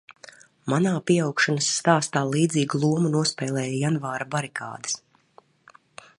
[0.71, 4.99] Manā pieaugšanas stāstā līdzīgu lomu nospēlēja janvāra barikādes.